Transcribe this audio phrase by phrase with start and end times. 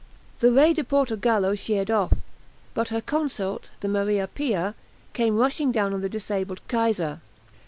[0.39, 2.13] The "Re di Portogallo" sheered off,
[2.73, 4.73] but her consort, the "Maria Pia,"
[5.13, 7.21] came rushing down on the disabled "Kaiser."